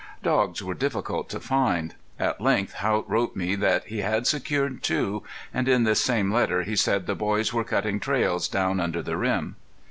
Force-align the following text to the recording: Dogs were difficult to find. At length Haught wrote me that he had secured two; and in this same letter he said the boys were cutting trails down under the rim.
Dogs 0.23 0.63
were 0.63 0.73
difficult 0.73 1.29
to 1.29 1.39
find. 1.39 1.93
At 2.17 2.41
length 2.41 2.73
Haught 2.73 3.07
wrote 3.07 3.35
me 3.35 3.53
that 3.53 3.83
he 3.83 3.99
had 3.99 4.25
secured 4.25 4.81
two; 4.81 5.21
and 5.53 5.67
in 5.67 5.83
this 5.83 6.01
same 6.01 6.33
letter 6.33 6.63
he 6.63 6.75
said 6.75 7.05
the 7.05 7.13
boys 7.13 7.53
were 7.53 7.63
cutting 7.63 7.99
trails 7.99 8.47
down 8.47 8.79
under 8.79 9.03
the 9.03 9.15
rim. 9.15 9.57